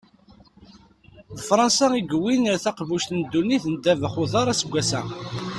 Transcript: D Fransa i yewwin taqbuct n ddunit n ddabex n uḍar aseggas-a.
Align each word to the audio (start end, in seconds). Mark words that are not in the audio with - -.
D 1.35 1.37
Fransa 1.47 1.87
i 1.99 2.01
yewwin 2.09 2.43
taqbuct 2.63 3.09
n 3.17 3.19
ddunit 3.23 3.63
n 3.67 3.73
ddabex 3.77 4.13
n 4.17 4.19
uḍar 4.23 4.47
aseggas-a. 4.51 5.01